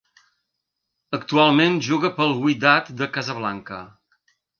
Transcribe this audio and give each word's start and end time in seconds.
Actualment 1.17 1.77
juga 1.87 2.11
pel 2.21 2.33
Wydad 2.45 2.89
de 3.03 3.09
Casablanca. 3.19 3.79